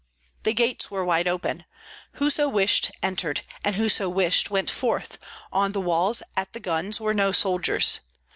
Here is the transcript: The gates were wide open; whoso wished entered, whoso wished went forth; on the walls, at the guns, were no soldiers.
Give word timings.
The 0.41 0.53
gates 0.53 0.89
were 0.89 1.05
wide 1.05 1.27
open; 1.27 1.63
whoso 2.13 2.49
wished 2.49 2.89
entered, 3.03 3.41
whoso 3.63 4.09
wished 4.09 4.49
went 4.49 4.71
forth; 4.71 5.19
on 5.51 5.73
the 5.73 5.79
walls, 5.79 6.23
at 6.35 6.53
the 6.53 6.59
guns, 6.59 6.99
were 6.99 7.13
no 7.13 7.31
soldiers. 7.31 7.99